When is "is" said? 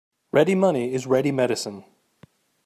0.95-1.05